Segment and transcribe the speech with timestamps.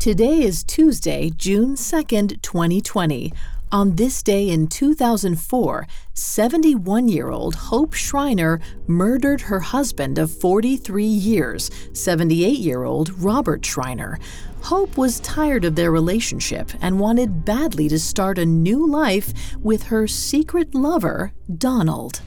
[0.00, 3.34] Today is Tuesday, June 2nd, 2020.
[3.70, 11.04] On this day in 2004, 71 year old Hope Schreiner murdered her husband of 43
[11.04, 14.18] years, 78 year old Robert Schreiner.
[14.62, 19.82] Hope was tired of their relationship and wanted badly to start a new life with
[19.82, 22.22] her secret lover, Donald.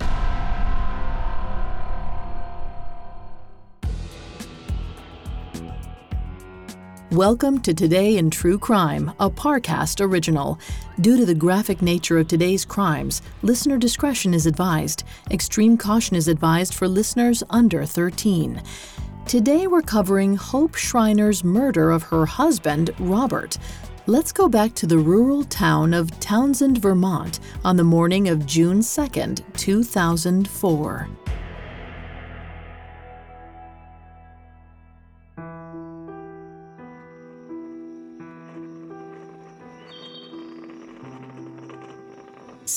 [7.13, 10.58] Welcome to Today in True Crime, a Parcast original.
[11.00, 15.03] Due to the graphic nature of today's crimes, listener discretion is advised.
[15.30, 18.64] Extreme caution is advised for listeners under 13.
[19.28, 23.59] Today we're covering Hope Schreiner's murder of her husband, Robert.
[24.08, 28.80] Let's go back to the rural town of Townsend, Vermont on the morning of June
[28.80, 31.09] 2nd, 2004.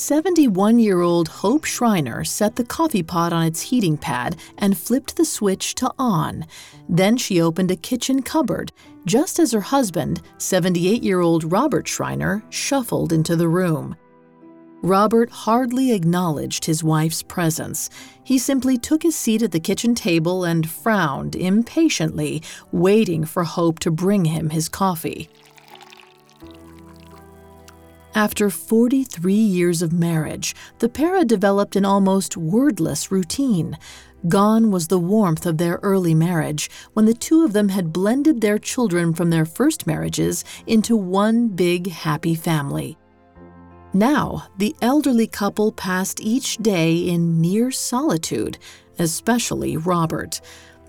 [0.06, 5.16] 71 year old Hope Schreiner set the coffee pot on its heating pad and flipped
[5.16, 6.46] the switch to on.
[6.88, 8.70] Then she opened a kitchen cupboard,
[9.04, 13.96] just as her husband, 78 year old Robert Schreiner, shuffled into the room.
[14.80, 17.90] Robert hardly acknowledged his wife's presence.
[18.22, 23.80] He simply took his seat at the kitchen table and frowned impatiently, waiting for Hope
[23.80, 25.28] to bring him his coffee.
[28.16, 33.76] After 43 years of marriage, the pair had developed an almost wordless routine.
[34.26, 38.40] Gone was the warmth of their early marriage when the two of them had blended
[38.40, 42.96] their children from their first marriages into one big happy family.
[43.92, 48.56] Now, the elderly couple passed each day in near solitude,
[48.98, 50.40] especially Robert.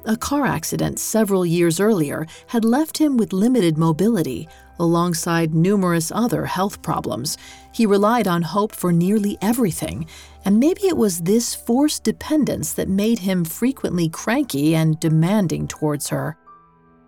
[0.07, 4.47] A car accident several years earlier had left him with limited mobility,
[4.79, 7.38] alongside numerous other health problems.
[7.73, 10.07] He relied on Hope for nearly everything,
[10.46, 16.07] and maybe it was this forced dependence that made him frequently cranky and demanding towards
[16.07, 16.38] her.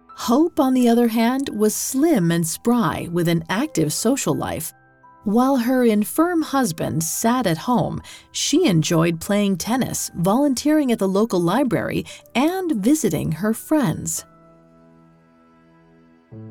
[0.09, 4.73] Hope, on the other hand, was slim and spry with an active social life.
[5.25, 11.41] While her infirm husband sat at home, she enjoyed playing tennis, volunteering at the local
[11.41, 14.25] library, and visiting her friends.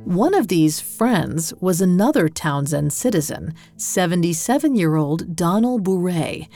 [0.04, 6.48] One of these friends was another Townsend citizen, 77 year old Donald Bourret.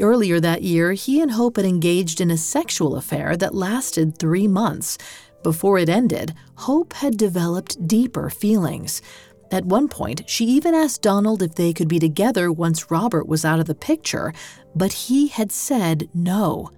[0.00, 4.48] Earlier that year, he and Hope had engaged in a sexual affair that lasted three
[4.48, 4.98] months.
[5.44, 9.00] Before it ended, Hope had developed deeper feelings.
[9.50, 13.44] At one point, she even asked Donald if they could be together once Robert was
[13.44, 14.32] out of the picture,
[14.74, 16.70] but he had said no.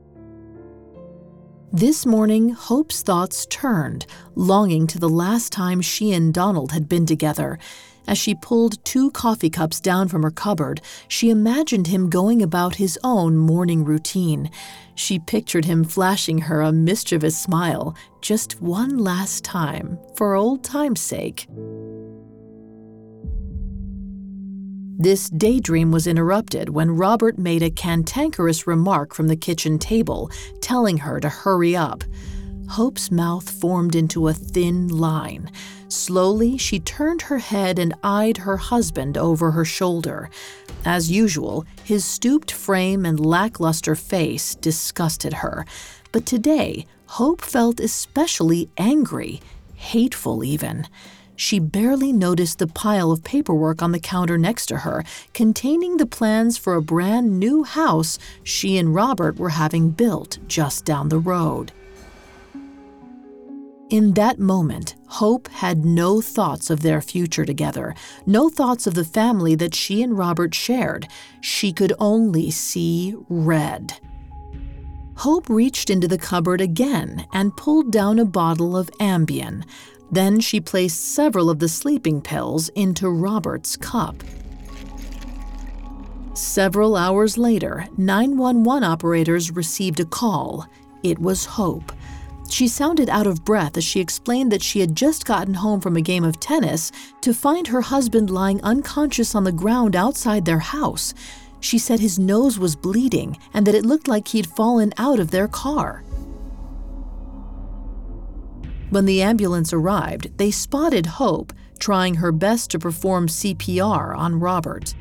[1.72, 7.06] This morning, Hope's thoughts turned, longing to the last time she and Donald had been
[7.06, 7.59] together.
[8.09, 12.76] As she pulled two coffee cups down from her cupboard, she imagined him going about
[12.76, 14.50] his own morning routine.
[14.94, 21.00] She pictured him flashing her a mischievous smile, just one last time, for old time's
[21.00, 21.49] sake.
[24.99, 30.31] This daydream was interrupted when Robert made a cantankerous remark from the kitchen table,
[30.62, 32.03] telling her to hurry up.
[32.71, 35.51] Hope's mouth formed into a thin line.
[35.89, 40.31] Slowly, she turned her head and eyed her husband over her shoulder.
[40.87, 45.67] As usual, his stooped frame and lackluster face disgusted her.
[46.11, 49.43] But today, Hope felt especially angry,
[49.75, 50.87] hateful even
[51.37, 56.06] she barely noticed the pile of paperwork on the counter next to her, containing the
[56.06, 61.19] plans for a brand new house she and Robert were having built just down the
[61.19, 61.73] road.
[63.88, 67.94] In that moment, Hope had no thoughts of their future together,
[68.27, 71.06] no thoughts of the family that she and Robert shared.
[71.41, 73.93] She could only see red.
[75.19, 79.65] Hope reached into the cupboard again and pulled down a bottle of Ambien.
[80.11, 84.23] Then she placed several of the sleeping pills into Robert's cup.
[86.35, 90.67] Several hours later, 911 operators received a call.
[91.03, 91.93] It was Hope.
[92.49, 95.97] She sounded out of breath as she explained that she had just gotten home from
[95.97, 96.93] a game of tennis
[97.23, 101.14] to find her husband lying unconscious on the ground outside their house.
[101.61, 105.31] She said his nose was bleeding and that it looked like he'd fallen out of
[105.31, 106.05] their car.
[108.91, 114.94] When the ambulance arrived, they spotted Hope trying her best to perform CPR on Robert.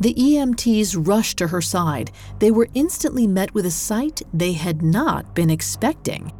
[0.00, 2.10] The EMTs rushed to her side.
[2.38, 6.32] They were instantly met with a sight they had not been expecting.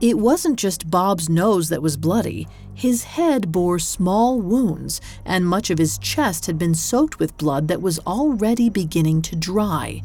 [0.00, 5.70] It wasn't just Bob's nose that was bloody, his head bore small wounds, and much
[5.70, 10.02] of his chest had been soaked with blood that was already beginning to dry.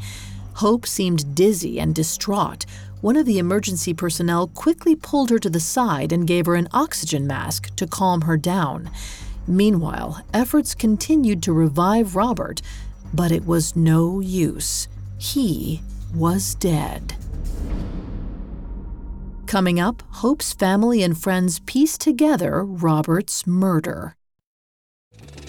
[0.56, 2.66] Hope seemed dizzy and distraught.
[3.02, 6.70] One of the emergency personnel quickly pulled her to the side and gave her an
[6.72, 8.92] oxygen mask to calm her down.
[9.48, 12.62] Meanwhile, efforts continued to revive Robert,
[13.12, 14.88] but it was no use.
[15.18, 15.82] He
[16.14, 17.16] was dead.
[19.48, 24.16] Coming up, Hope's family and friends piece together Robert's murder.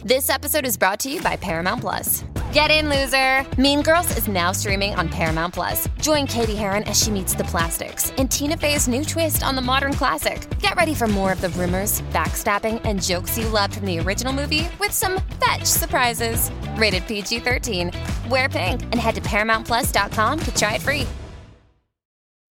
[0.02, 2.24] This episode is brought to you by Paramount Plus.
[2.52, 3.46] Get in, loser!
[3.58, 5.88] Mean Girls is now streaming on Paramount Plus.
[6.02, 9.62] Join Cady Heron as she meets the plastics in Tina Fey's new twist on the
[9.62, 10.46] modern classic.
[10.60, 14.34] Get ready for more of the rumors, backstabbing, and jokes you loved from the original
[14.34, 16.50] movie with some fetch surprises.
[16.76, 17.90] Rated PG 13.
[18.28, 21.06] Wear pink and head to ParamountPlus.com to try it free.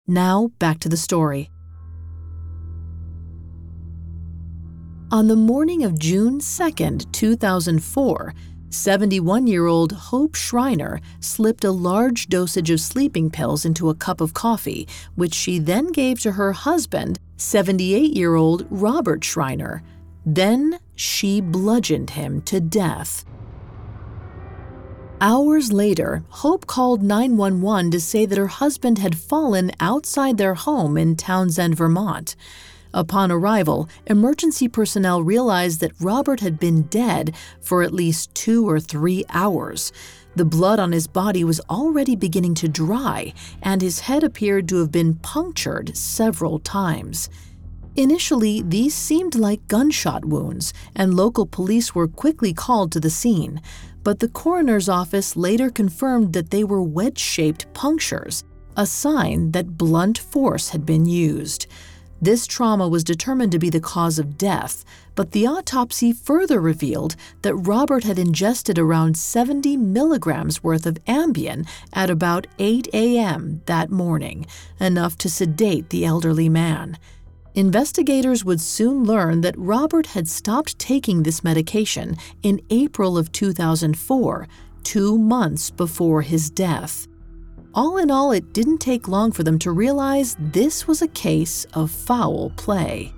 [0.07, 1.52] Now, back to the story.
[5.12, 8.34] On the morning of June 2nd, 2004,
[8.69, 14.21] 71 year old Hope Schreiner slipped a large dosage of sleeping pills into a cup
[14.21, 19.81] of coffee, which she then gave to her husband, 78 year old Robert Schreiner.
[20.25, 23.25] Then she bludgeoned him to death.
[25.21, 30.95] Hours later, Hope called 911 to say that her husband had fallen outside their home
[30.95, 32.36] in Townsend, Vermont.
[32.94, 38.80] Upon arrival, emergency personnel realized that Robert had been dead for at least two or
[38.80, 39.92] three hours.
[40.36, 44.78] The blood on his body was already beginning to dry, and his head appeared to
[44.78, 47.30] have been punctured several times.
[47.96, 53.62] Initially, these seemed like gunshot wounds, and local police were quickly called to the scene
[54.04, 58.44] but the coroner's office later confirmed that they were wedge shaped punctures,
[58.78, 61.68] a sign that blunt force had been used.
[62.21, 64.83] This trauma was determined to be the cause of death,
[65.16, 71.66] but the autopsy further revealed that Robert had ingested around 70 milligrams worth of Ambien
[71.94, 73.62] at about 8 a.m.
[73.68, 74.45] that morning,
[74.81, 76.98] enough to sedate the elderly man.
[77.56, 84.48] Investigators would soon learn that Robert had stopped taking this medication in April of 2004,
[84.83, 87.09] two months before his death.
[87.75, 91.66] All in all, it didn't take long for them to realize this was a case
[91.74, 93.13] of foul play.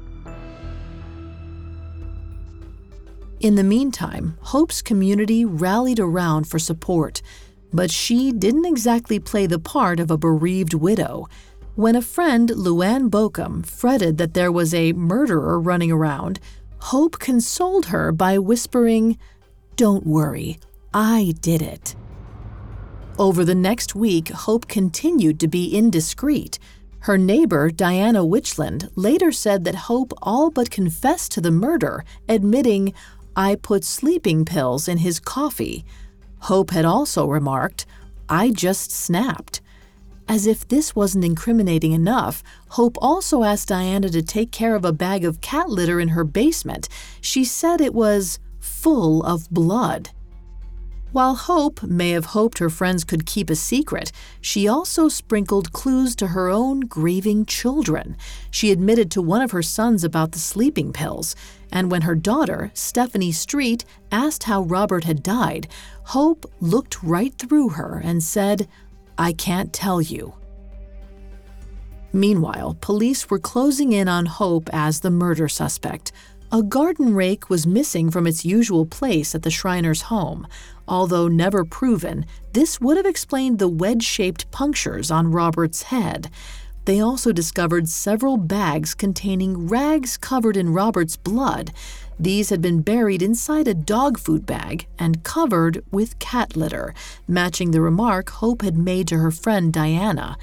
[3.39, 7.21] In the meantime, Hope's community rallied around for support,
[7.73, 11.27] but she didn't exactly play the part of a bereaved widow.
[11.75, 16.39] When a friend, Luann Bokum, fretted that there was a murderer running around,
[16.79, 19.17] Hope consoled her by whispering,
[19.75, 20.59] Don't worry,
[20.93, 21.95] I did it.
[23.21, 26.57] Over the next week, Hope continued to be indiscreet.
[27.01, 32.95] Her neighbor, Diana Witchland, later said that Hope all but confessed to the murder, admitting,
[33.35, 35.85] I put sleeping pills in his coffee.
[36.39, 37.85] Hope had also remarked,
[38.27, 39.61] I just snapped.
[40.27, 44.91] As if this wasn't incriminating enough, Hope also asked Diana to take care of a
[44.91, 46.89] bag of cat litter in her basement.
[47.21, 50.09] She said it was full of blood.
[51.11, 56.15] While Hope may have hoped her friends could keep a secret, she also sprinkled clues
[56.15, 58.15] to her own grieving children.
[58.49, 61.35] She admitted to one of her sons about the sleeping pills,
[61.69, 65.67] and when her daughter, Stephanie Street, asked how Robert had died,
[66.05, 68.69] Hope looked right through her and said,
[69.17, 70.33] I can't tell you.
[72.13, 76.13] Meanwhile, police were closing in on Hope as the murder suspect.
[76.53, 80.45] A garden rake was missing from its usual place at the Schreiner's home.
[80.85, 86.29] Although never proven, this would have explained the wedge shaped punctures on Robert's head.
[86.83, 91.71] They also discovered several bags containing rags covered in Robert's blood.
[92.19, 96.93] These had been buried inside a dog food bag and covered with cat litter,
[97.29, 100.37] matching the remark Hope had made to her friend Diana.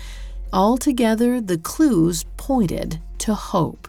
[0.54, 3.88] Altogether, the clues pointed to Hope.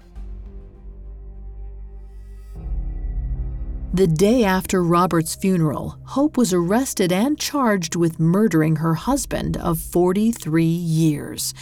[3.91, 9.79] The day after Robert's funeral, Hope was arrested and charged with murdering her husband of
[9.79, 11.55] 43 years.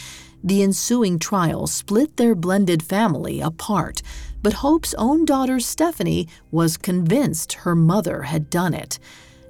[0.44, 4.02] The ensuing trial split their blended family apart,
[4.42, 8.98] but Hope's own daughter Stephanie was convinced her mother had done it.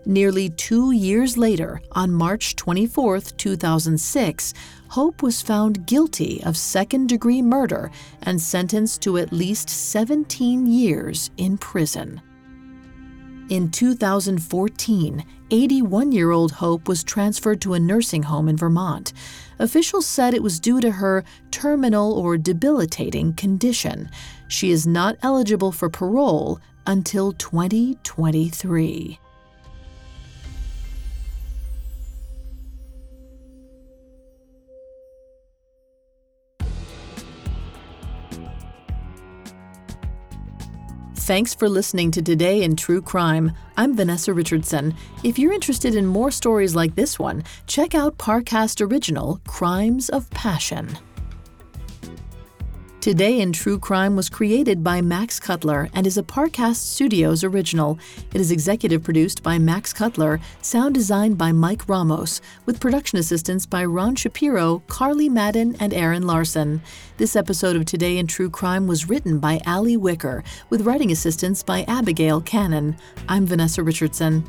[0.06, 4.54] Nearly two years later, on March 24, 2006,
[4.90, 7.90] Hope was found guilty of second degree murder
[8.22, 12.22] and sentenced to at least 17 years in prison.
[13.48, 19.14] In 2014, 81 year old Hope was transferred to a nursing home in Vermont.
[19.58, 24.10] Officials said it was due to her terminal or debilitating condition.
[24.48, 29.18] She is not eligible for parole until 2023.
[41.28, 43.52] Thanks for listening to Today in True Crime.
[43.76, 44.94] I'm Vanessa Richardson.
[45.22, 50.30] If you're interested in more stories like this one, check out Parcast Original Crimes of
[50.30, 50.96] Passion.
[53.08, 57.98] Today in True Crime was created by Max Cutler and is a Parcast Studios original.
[58.34, 63.64] It is executive produced by Max Cutler, sound designed by Mike Ramos, with production assistance
[63.64, 66.82] by Ron Shapiro, Carly Madden, and Aaron Larson.
[67.16, 71.62] This episode of Today in True Crime was written by Ali Wicker, with writing assistance
[71.62, 72.94] by Abigail Cannon.
[73.26, 74.44] I'm Vanessa Richardson.